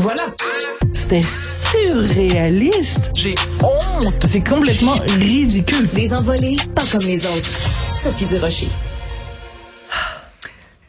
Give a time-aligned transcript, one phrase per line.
[0.00, 0.22] Voilà.
[0.94, 3.10] C'était surréaliste.
[3.14, 4.24] J'ai honte.
[4.26, 5.90] C'est complètement ridicule.
[5.94, 7.50] Des envolées pas comme les autres.
[7.92, 8.68] Sophie Durocher.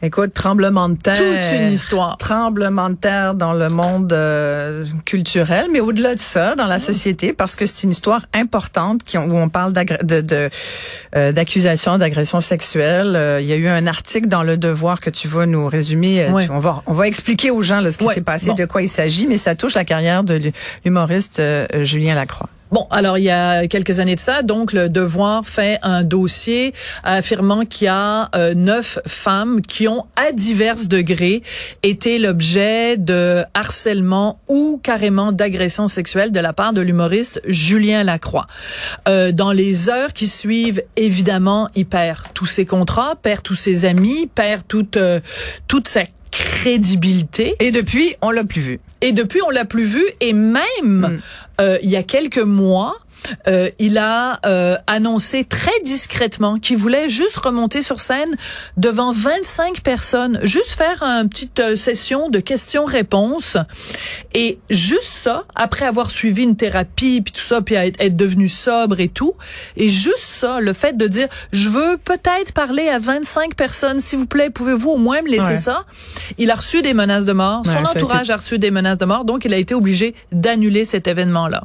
[0.04, 1.16] Écoute, tremblement de terre.
[1.16, 2.16] Toute une histoire.
[2.16, 7.32] Tremblement de terre dans le monde euh, culturel, mais au-delà de ça, dans la société,
[7.32, 10.50] parce que c'est une histoire importante qui, où on parle de, de,
[11.16, 13.14] euh, d'accusations, d'agression sexuelle.
[13.16, 16.26] Euh, il y a eu un article dans Le Devoir que tu vas nous résumer.
[16.30, 16.46] Ouais.
[16.46, 18.54] Tu- on, va, on va expliquer aux gens là, ce qui Ouais, s'est passé, bon.
[18.54, 20.40] de quoi il s'agit, mais ça touche la carrière de
[20.84, 22.48] l'humoriste euh, Julien Lacroix.
[22.72, 26.72] Bon, alors il y a quelques années de ça, donc le Devoir fait un dossier
[27.04, 31.42] affirmant qu'il y a euh, neuf femmes qui ont à divers degrés
[31.82, 38.46] été l'objet de harcèlement ou carrément d'agression sexuelle de la part de l'humoriste Julien Lacroix.
[39.06, 43.84] Euh, dans les heures qui suivent, évidemment, il perd tous ses contrats, perd tous ses
[43.84, 45.20] amis, perd toute euh,
[45.68, 47.54] toute sa crédibilité.
[47.60, 48.80] Et depuis, on l'a plus vu.
[49.00, 50.02] Et depuis, on l'a plus vu.
[50.20, 51.20] Et même
[51.60, 52.96] euh, il y a quelques mois,
[53.48, 58.34] euh, il a euh, annoncé très discrètement qu'il voulait juste remonter sur scène
[58.76, 63.56] devant 25 personnes, juste faire une petite euh, session de questions-réponses.
[64.34, 68.48] Et juste ça, après avoir suivi une thérapie, puis tout ça, puis être, être devenu
[68.48, 69.34] sobre et tout,
[69.76, 74.18] et juste ça, le fait de dire, je veux peut-être parler à 25 personnes, s'il
[74.18, 75.54] vous plaît, pouvez-vous au moins me laisser Ouais.
[75.56, 75.84] ça?
[76.38, 77.60] Il a reçu des menaces de mort.
[77.66, 79.56] Ouais, Son ça a été- entourage a reçu des menaces de mort, donc il a
[79.58, 81.64] été obligé d'annuler cet événement-là.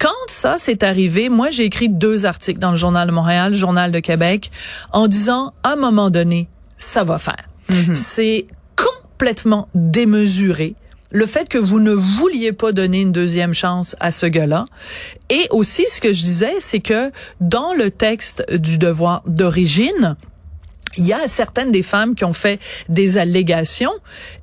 [0.00, 3.58] Quand ça s'est arrivé, moi j'ai écrit deux articles dans le Journal de Montréal, le
[3.58, 4.50] Journal de Québec,
[4.92, 6.48] en disant à un moment donné,
[6.78, 7.50] ça va faire.
[7.92, 10.74] C'est complètement démesuré.
[11.12, 14.64] Le fait que vous ne vouliez pas donner une deuxième chance à ce gars-là.
[15.28, 20.16] Et aussi, ce que je disais, c'est que dans le texte du devoir d'origine,
[20.96, 23.92] il y a certaines des femmes qui ont fait des allégations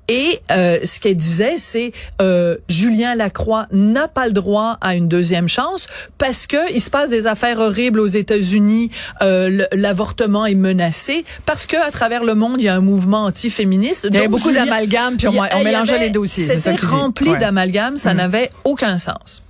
[0.08, 5.10] et euh, ce qu'elle disait, c'est euh, Julien Lacroix n'a pas le droit à une
[5.10, 8.90] deuxième chance parce que il se passe des affaires horribles aux États-Unis,
[9.22, 13.26] euh, l'avortement est menacé, parce que à travers le monde il y a un mouvement
[13.26, 14.08] anti-féministe.
[14.10, 16.46] Il y avait beaucoup Julien- d'amalgame, puis on, on mélangeait avait- les dossiers.
[16.46, 17.38] C'était rempli Ouais.
[17.40, 18.18] d'amalgame, ça Mm.
[18.18, 19.44] n'avait aucun sens.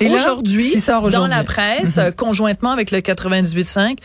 [0.00, 0.70] Et Aujourd'hui,
[1.20, 3.96] dans la presse, euh, conjointement avec le 98.5,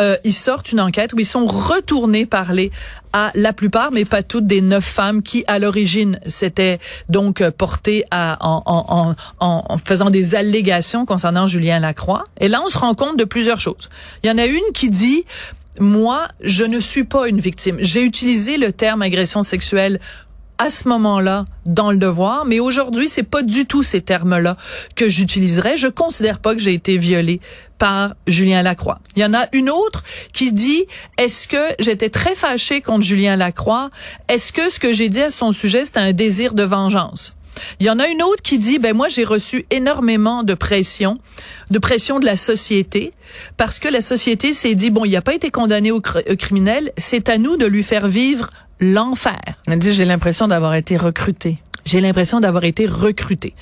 [0.00, 2.70] euh, ils sortent une enquête où ils sont retournés parler
[3.12, 6.78] à la plupart, mais pas toutes, des neuf femmes qui, à l'origine, s'étaient
[7.08, 12.22] donc euh, portées à, en, en, en- en faisant des allégations concernant Julien Lacroix.
[12.38, 13.90] Et là, on se rend compte de plusieurs choses.
[14.22, 15.24] Il y en a une qui dit
[15.78, 17.76] moi, je ne suis pas une victime.
[17.80, 19.98] J'ai utilisé le terme agression sexuelle
[20.60, 24.58] à ce moment-là dans le devoir, mais aujourd'hui, c'est pas du tout ces termes-là
[24.94, 25.78] que j'utiliserais.
[25.78, 27.40] Je considère pas que j'ai été violée
[27.78, 29.00] par Julien Lacroix.
[29.16, 30.04] Il y en a une autre
[30.34, 30.84] qui dit
[31.16, 33.88] est-ce que j'étais très fâchée contre Julien Lacroix?
[34.28, 37.34] Est-ce que ce que j'ai dit à son sujet c'était un désir de vengeance?
[37.78, 41.18] Il y en a une autre qui dit ben moi j'ai reçu énormément de pression,
[41.70, 43.14] de pression de la société
[43.56, 46.36] parce que la société s'est dit bon il n'a pas été condamné au, cr- au
[46.36, 48.50] criminel, c'est à nous de lui faire vivre
[48.80, 49.40] l'enfer.
[49.66, 51.58] Elle dit, j'ai l'impression d'avoir été recrutée.
[51.86, 53.54] J'ai l'impression d'avoir été recruté.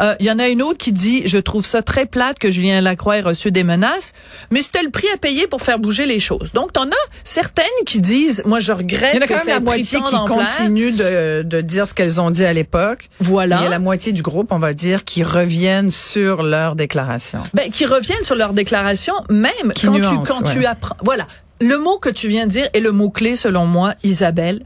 [0.00, 2.50] Euh, Il y en a une autre qui dit, je trouve ça très plate que
[2.50, 4.14] Julien Lacroix ait reçu des menaces,
[4.50, 6.52] mais c'était le prix à payer pour faire bouger les choses.
[6.52, 9.38] Donc, t'en as certaines qui disent, moi, je regrette Il y en a que quand
[9.38, 13.10] ça même la moitié qui continue de, de dire ce qu'elles ont dit à l'époque.
[13.20, 13.58] Voilà.
[13.60, 17.40] Il y a la moitié du groupe, on va dire, qui reviennent sur leur déclaration.
[17.52, 20.52] Ben, qui reviennent sur leur déclaration, même Qui quand tu quand ouais.
[20.54, 20.96] tu apprends.
[21.02, 21.26] Voilà,
[21.60, 24.62] le mot que tu viens de dire est le mot clé selon moi, Isabelle.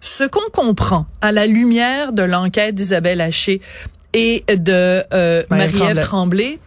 [0.00, 3.60] Ce qu'on comprend à la lumière de l'enquête d'Isabelle Haché
[4.12, 6.00] et de euh, Marie-Ève Tremblay.
[6.00, 6.58] Tremblay,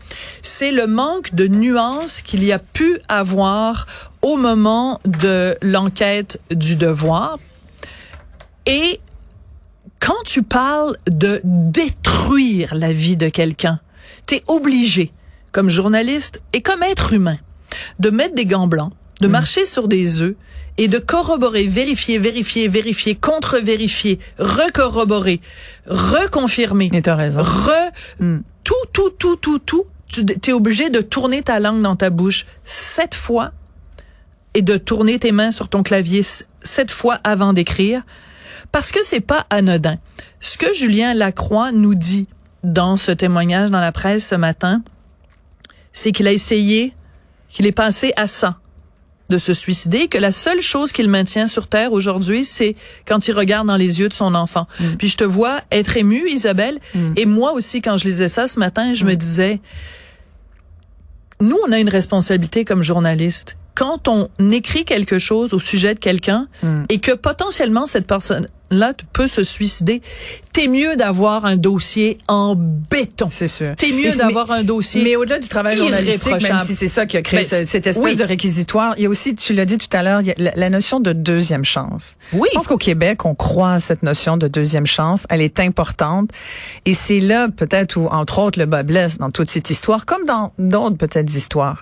[0.41, 3.87] c'est le manque de nuances qu'il y a pu avoir
[4.21, 7.37] au moment de l'enquête du devoir.
[8.65, 8.99] Et
[9.99, 13.79] quand tu parles de détruire la vie de quelqu'un,
[14.27, 15.11] t'es obligé,
[15.51, 17.37] comme journaliste et comme être humain,
[17.99, 20.35] de mettre des gants blancs, de marcher sur des œufs
[20.77, 25.41] et de corroborer, vérifier, vérifier, vérifier, contre-vérifier, recorroborer,
[25.87, 27.41] reconfirmer, t'as raison.
[27.41, 28.39] re, Mm.
[28.63, 29.85] tout, tout, tout, tout, tout.
[30.07, 33.51] Tu es obligé de tourner ta langue dans ta bouche sept fois
[34.53, 36.21] et de tourner tes mains sur ton clavier
[36.63, 38.01] sept fois avant d'écrire
[38.71, 39.97] parce que c'est pas anodin.
[40.39, 42.27] Ce que Julien Lacroix nous dit
[42.63, 44.81] dans ce témoignage dans la presse ce matin,
[45.91, 46.93] c'est qu'il a essayé,
[47.49, 48.59] qu'il est passé à ça
[49.29, 53.33] de se suicider, que la seule chose qu'il maintient sur terre aujourd'hui, c'est quand il
[53.33, 54.67] regarde dans les yeux de son enfant.
[54.97, 56.79] Puis je te vois être émue, Isabelle,
[57.15, 59.59] et moi aussi quand je lisais ça ce matin, je me disais,
[61.39, 63.55] nous on a une responsabilité comme journalistes.
[63.75, 66.83] Quand on écrit quelque chose au sujet de quelqu'un Hmm.
[66.89, 69.99] et que potentiellement cette personne là peut se suicider,
[70.53, 73.27] t'es mieux d'avoir un dossier en béton.
[73.31, 73.73] C'est sûr.
[73.75, 75.01] T'es mieux d'avoir un dossier.
[75.03, 77.87] Mais au-delà du travail journalistique, même si c'est ça qui a créé Ben, ce- cette
[77.87, 78.15] espèce oui.
[78.15, 80.99] de réquisitoire, il y a aussi, tu l'as dit tout à l'heure, la, la notion
[80.99, 82.15] de deuxième chance.
[82.33, 82.47] Oui.
[82.51, 85.23] Je pense qu'au Québec, on croit à cette notion de deuxième chance.
[85.29, 86.29] Elle est importante.
[86.85, 90.25] Et c'est là, peut-être, où, entre autres, le bas blesse dans toute cette histoire, comme
[90.25, 91.81] dans d'autres, peut-être, histoires.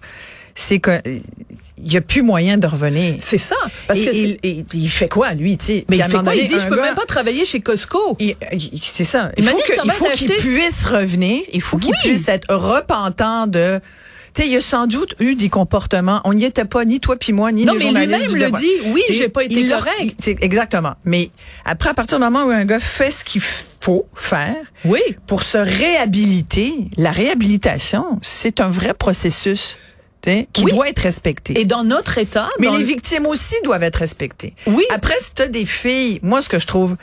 [0.59, 3.17] C'est que, il y a plus moyen de revenir.
[3.19, 3.55] c'est ça.
[3.87, 5.85] Parce Et- que et- puis il fait quoi, lui, tu sais?
[5.87, 6.35] mais il fait quoi?
[6.35, 8.17] Il dit, je peux gars- même pas travailler chez Costco.
[8.19, 9.31] il- il- c'est ça.
[9.37, 11.43] Il faut Imagine que- comment il faut qu'il puisse revenir.
[11.53, 11.97] Il faut qu'il Oui.
[12.09, 13.79] puisse être repentant de.
[14.33, 16.21] Tu sais, il y a sans doute eu des comportements.
[16.25, 18.69] On n'y était pas, ni toi puis moi, ni Non, les mais lui-même le dit,
[18.93, 19.93] oui, j'ai pas été il correct.
[20.03, 20.93] il- c'est- exactement.
[21.05, 21.29] Mais
[21.65, 24.55] après, à partir du moment où un gars fait ce qu'il faut faire
[24.85, 25.01] Oui.
[25.27, 29.77] pour se réhabiliter, la réhabilitation, c'est un vrai processus
[30.27, 30.71] tu qui Oui.
[30.73, 31.59] doit être respecté.
[31.59, 34.53] Et dans notre état, Mais les le- victimes aussi doivent être respectées.
[34.67, 34.83] Oui.
[34.93, 36.95] Après, si t'as des filles, moi, ce que je trouve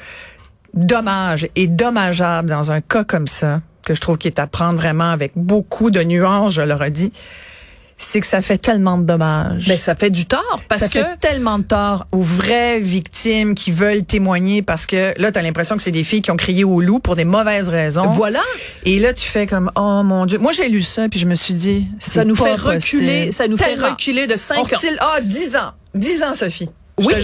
[0.75, 4.79] dommage et dommageable dans un cas comme ça, que je trouve qui est à prendre
[4.79, 7.13] vraiment avec beaucoup de nuances, je leur ai dit,
[7.97, 9.67] c'est que ça fait tellement de dommages.
[9.67, 13.55] ben, ça fait du tort parce ça que fait tellement de tort aux vraies victimes
[13.55, 16.37] qui veulent témoigner parce que là, tu as l'impression que c'est des filles qui ont
[16.37, 18.09] crié au loup pour des mauvaises raisons.
[18.09, 18.41] voilà,
[18.85, 20.39] Et là, tu fais comme, oh mon Dieu.
[20.39, 23.33] Moi, j'ai lu ça, puis je me suis dit, ça nous pas fait reculer, possible.
[23.33, 23.85] ça nous Tellement.
[23.87, 24.79] fait reculer de 5 On ans.
[25.01, 25.73] Ah, 10 ans.
[25.95, 26.71] 10 ans, Sophie.
[26.99, 27.15] Je Oui.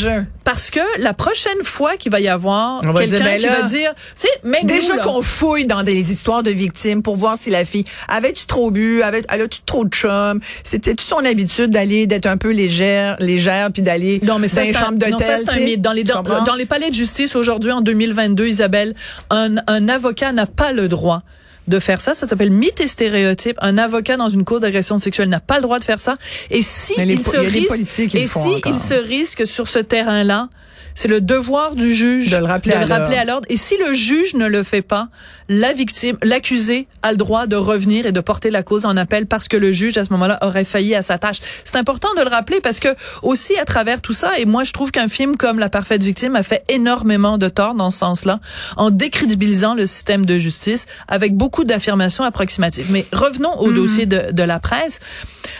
[0.44, 4.02] Parce que la prochaine fois qu'il va y avoir quelqu'un ben qui va dire, tu
[4.16, 7.84] sais, même Déjà qu'on fouille dans des histoires de victimes pour voir si la fille
[8.08, 12.36] avait-tu trop bu, avait elle a-tu trop de chum, c'était-tu son habitude d'aller d'être un
[12.36, 15.12] peu légère, légère puis d'aller dans les chambres d'hôtel.
[15.12, 15.64] non, ça, c'est un tu sais?
[15.64, 15.82] mythe.
[15.82, 18.94] Dans les, dans, dans les palais de justice aujourd'hui, en 2022, Isabelle,
[19.30, 21.22] un, un avocat n'a pas le droit
[21.70, 22.12] de faire ça.
[22.12, 23.56] Ça s'appelle mythe et stéréotype.
[23.62, 26.18] Un avocat dans une cour d'agression sexuelle n'a pas le droit de faire ça.
[26.50, 30.48] Et si il se risque, et si il se risque sur ce terrain-là,
[30.94, 33.16] c'est le devoir du juge De le rappeler à l'ordre.
[33.16, 33.46] à l'ordre.
[33.48, 35.08] Et si le juge ne le fait pas,
[35.48, 39.26] la victime, l'accusé a le droit de revenir et de porter la cause en appel
[39.26, 41.38] parce que le juge, à ce moment-là, aurait failli à sa tâche.
[41.64, 42.88] C'est important de le rappeler parce que
[43.22, 46.36] aussi à travers tout ça, et moi je trouve qu'un film comme La parfaite victime
[46.36, 48.40] a fait énormément de tort dans ce sens-là,
[48.76, 52.86] en décrédibilisant le système de justice avec beaucoup d'affirmations approximatives.
[52.90, 55.00] Mais revenons au dossier de, de la presse.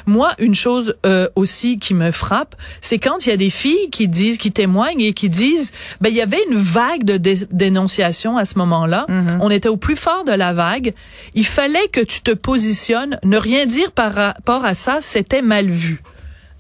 [0.07, 3.91] Moi, une chose euh, aussi qui me frappe, c'est quand il y a des filles
[3.91, 7.47] qui disent, qui témoignent et qui disent, ben il y avait une vague de dé-
[7.51, 9.05] dénonciation à ce moment-là.
[9.43, 10.95] On était au plus fort de la vague.
[11.35, 13.19] Il fallait que tu te positionnes.
[13.25, 16.01] Ne rien dire par rapport à ça, c'était mal vu.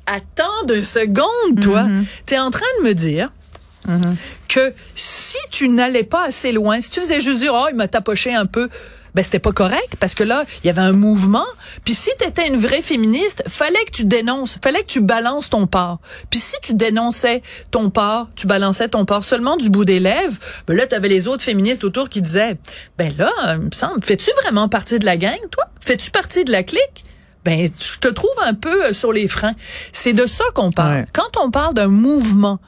[0.06, 1.86] Attends deux secondes, toi.
[2.26, 3.28] Tu es en train de me dire
[4.48, 7.88] que si tu n'allais pas assez loin, si tu faisais juste dire, oh, il m'a
[7.88, 8.68] tapoché un peu,
[9.14, 11.46] ben c'était pas correct parce que là, il y avait un mouvement.
[11.84, 15.50] Puis si tu étais une vraie féministe, fallait que tu dénonces, fallait que tu balances
[15.50, 15.98] ton part.
[16.30, 20.38] Puis si tu dénonçais ton part, tu balançais ton part seulement du bout des lèvres,
[20.66, 22.56] ben là tu avais les autres féministes autour qui disaient
[22.98, 25.64] ben là, il me semble, fais-tu vraiment partie de la gang toi?
[25.80, 27.04] Fais-tu partie de la clique?
[27.44, 29.54] Ben, je te trouve un peu euh, sur les freins.
[29.92, 30.94] C'est de ça qu'on parle.
[30.94, 31.06] Ouais.
[31.12, 32.60] Quand on parle d'un mouvement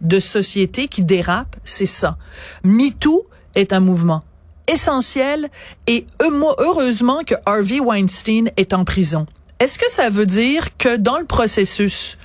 [0.00, 2.16] de société qui dérape, c'est ça.
[2.62, 4.22] MeToo est un mouvement
[4.68, 5.48] essentiel
[5.86, 9.26] et heu- heureusement que Harvey Weinstein est en prison.
[9.60, 12.18] Est-ce que ça veut dire que dans le processus,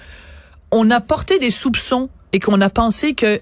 [0.72, 3.42] on a porté des soupçons et qu'on a pensé que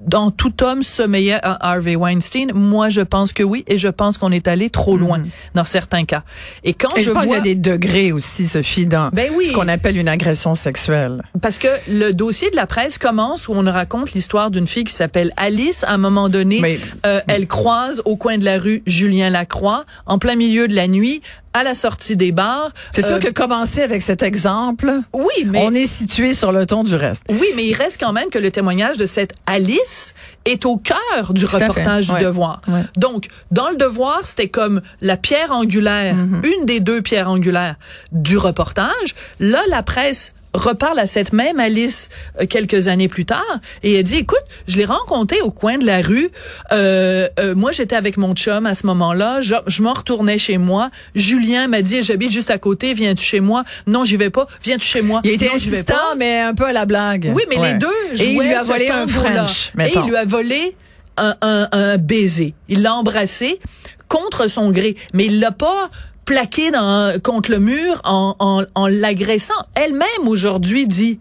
[0.00, 4.16] dans tout homme sommeillait un Harvey Weinstein, moi je pense que oui et je pense
[4.18, 5.22] qu'on est allé trop loin
[5.54, 6.22] dans certains cas.
[6.64, 9.08] Et quand Et je je pense qu'il y vois a des degrés aussi, Sophie, dans
[9.12, 9.46] Ben oui.
[9.46, 11.22] ce qu'on appelle une agression sexuelle.
[11.42, 14.94] parce que le dossier de la presse commence où on raconte l'histoire d'une fille qui
[14.94, 15.84] s'appelle Alice.
[15.84, 19.84] À un moment donné, Mais- euh, elle croise au coin de la rue Julien Lacroix,
[20.06, 21.22] en plein milieu de la nuit,
[21.54, 22.70] à la sortie des bars.
[22.92, 26.66] C'est sûr Euh, que commencer avec cet exemple, oui, mais on est situé sur le
[26.66, 27.22] ton du reste.
[27.30, 30.14] Oui, mais il reste quand même que le témoignage de cette Alice
[30.44, 32.18] est au cœur du Tout reportage Ouais.
[32.20, 32.60] du Devoir.
[32.68, 32.82] Ouais.
[32.96, 36.46] Donc, dans le Devoir, c'était comme la pierre angulaire, Mm-hmm.
[36.58, 37.76] une des deux pierres angulaires
[38.12, 39.14] du reportage.
[39.40, 42.08] Là, la presse reparle à cette même Alice
[42.40, 43.44] euh, quelques années plus tard
[43.82, 46.30] et elle dit écoute je l'ai rencontré au coin de la rue.
[46.72, 49.40] Euh, euh, moi j'étais avec mon chum à ce moment-là.
[49.40, 50.90] Je, je m'en retournais chez moi.
[51.14, 53.64] Julien m'a dit j'habite juste à côté viens-tu chez moi?
[53.86, 54.46] Non j'y vais pas.
[54.62, 55.20] Viens-tu chez moi?
[55.24, 57.32] Il vais insistant, mais un peu à la blague.
[57.34, 57.72] oui, mais Ouais.
[57.72, 59.06] les deux Et il lui a volé un.
[59.06, 60.76] French, Et il lui a volé
[61.16, 62.54] un, un, un baiser.
[62.68, 63.58] Il l'a embrassé
[64.06, 65.90] contre son gré, mais il l'a pas
[66.28, 69.54] plaqué dans, contre le mur en, en, en l'agressant.
[69.74, 71.20] Elle-même aujourd'hui dit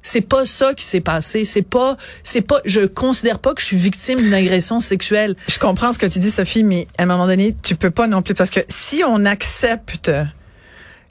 [0.00, 1.44] c'est pas ça qui s'est passé.
[1.44, 5.36] C'est pas, c'est pas, je considère pas que je suis victime d'une agression sexuelle.
[5.48, 8.06] Je comprends ce que tu dis, Sophie, mais à un moment donné, tu peux pas
[8.06, 10.10] non plus parce que si on accepte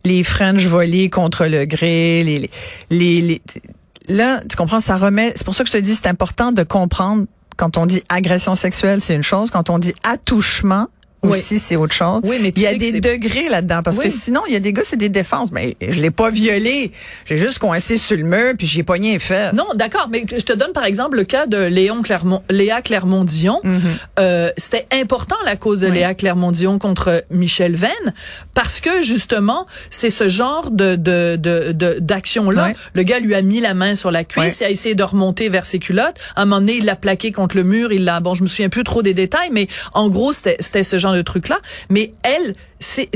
[0.03, 2.49] les French volés contre le gré, les, les,
[2.89, 3.41] les, les-
[4.07, 6.63] là, tu comprends, ça remet, c'est pour ça que je te dis, c'est important de
[6.63, 7.25] comprendre
[7.55, 10.87] quand on dit agression sexuelle, c'est une chose, quand on dit attouchement,
[11.23, 11.31] Oui.
[11.31, 12.21] aussi, c'est autre chose.
[12.25, 14.05] Oui, mais il y a des degrés là-dedans parce Oui.
[14.05, 15.51] que sinon, il y a des gars, c'est des défenses.
[15.51, 16.91] Mais je l'ai pas violé.
[17.25, 19.53] J'ai juste coincé sur le mur puis j'ai pogné les fesses.
[19.53, 23.61] Non, d'accord, mais je te donne par exemple le cas de Léon Clermont, Léa Clermont-Dion.
[24.19, 25.95] Euh, C'était important la cause de Oui.
[25.95, 28.13] Léa Clermont-Dion contre Michel Venn
[28.53, 32.73] parce que justement c'est ce genre de de de de- d'action là.
[32.93, 35.49] Le gars lui a mis la main sur la cuisse, il a essayé de remonter
[35.49, 36.15] vers ses culottes.
[36.35, 37.91] À un moment donné, il l'a plaqué contre le mur.
[37.91, 40.83] Il l'a bon, je me souviens plus trop des détails, mais en gros c'était c'était
[40.83, 41.57] ce genre de truc là.
[41.89, 43.09] Mais elle c'est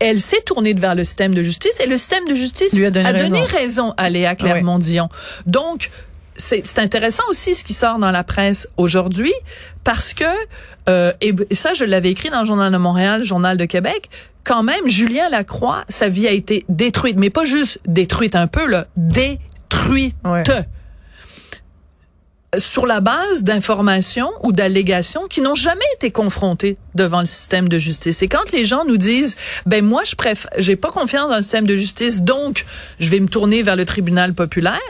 [0.00, 2.90] elle s'est tournée vers le système de justice et le système de justice Lui a
[2.90, 3.36] donné raison.
[3.44, 5.08] raison à Léa Clermont-Dion.
[5.46, 5.90] Donc,
[6.36, 9.32] c'est intéressant aussi ce qui sort dans la presse aujourd'hui
[9.84, 10.24] parce que,
[10.88, 14.08] euh, et ça, je l'avais écrit dans le Journal de Montréal, le Journal de Québec,
[14.44, 18.66] quand même, Julien Lacroix, sa vie a été détruite, mais pas juste détruite un peu,
[18.66, 20.16] là, détruite.
[20.24, 20.42] Ouais.
[22.58, 27.78] Sur la base d'informations ou d'allégations qui n'ont jamais été confrontées devant le système de
[27.78, 28.22] justice.
[28.22, 31.42] Et quand les gens nous disent, ben moi je préfère, j'ai pas confiance dans le
[31.42, 32.64] système de justice, donc
[32.98, 34.80] je vais me tourner vers le tribunal populaire.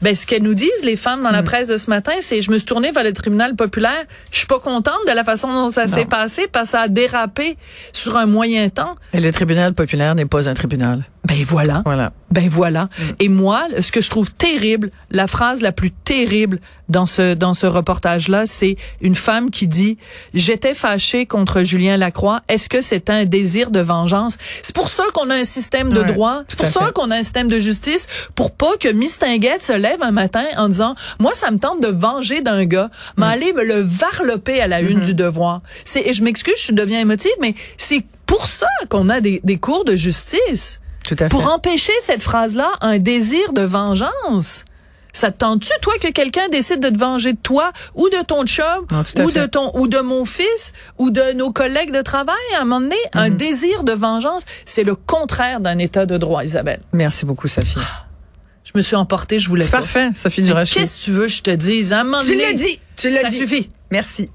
[0.00, 2.50] Ben ce qu'elles nous disent les femmes dans la presse de ce matin, c'est je
[2.50, 5.68] me suis tournée vers le tribunal populaire, je suis pas contente de la façon dont
[5.68, 7.56] ça s'est passé parce que ça a dérapé
[7.92, 8.96] sur un moyen temps.
[9.12, 11.04] Et le tribunal populaire n'est pas un tribunal.
[11.24, 11.82] Ben voilà.
[11.84, 12.12] Voilà.
[12.32, 12.88] Ben voilà.
[13.20, 17.54] Et moi, ce que je trouve terrible, la phrase la plus terrible dans ce dans
[17.54, 19.98] ce reportage là, c'est une femme qui dit
[20.34, 22.40] "J'étais fâchée contre Julien Lacroix.
[22.48, 26.00] Est-ce que c'est un désir de vengeance C'est pour ça qu'on a un système de
[26.00, 26.42] Ouais, droit.
[26.48, 29.72] C'est pour ça qu'on a un système de justice pour pas que Miss Tinguette se
[29.74, 33.52] lève un matin en disant "Moi, ça me tente de venger d'un gars, mais aller
[33.52, 37.30] me le varloper à la une du devoir." C'est et je m'excuse, je deviens émotive,
[37.40, 41.48] mais c'est pour ça qu'on a des, des cours de justice Tout à pour fait.
[41.48, 44.64] empêcher cette phrase-là un désir de vengeance.
[45.14, 48.46] Ça te tente-tu, toi, que quelqu'un décide de te venger de toi ou de ton
[48.46, 52.34] chum Non, ou de ton ou de mon fils ou de nos collègues de travail
[52.56, 52.96] à un moment donné?
[53.12, 53.36] Un Mhm.
[53.36, 56.80] désir de vengeance, c'est le contraire d'un état de droit, Isabelle.
[56.94, 57.76] Merci beaucoup, Sophie.
[58.64, 60.80] Je me suis emportée, je voulais C'est parfait, Sophie Durocher.
[60.80, 61.92] Qu'est-ce que tu veux que je te dise?
[61.92, 62.80] À un moment Tu l'as dit.
[62.96, 63.36] Tu l'as ça dit.
[63.36, 63.70] suffit.
[63.90, 64.30] Merci.